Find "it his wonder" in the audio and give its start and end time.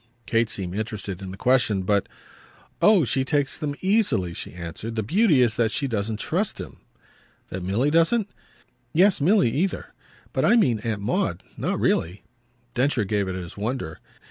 13.27-13.99